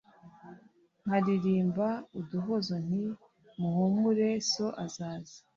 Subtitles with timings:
[1.03, 1.87] Nkalirimba
[2.19, 3.03] uduhozo nti:
[3.59, 5.37] muhumure so azaza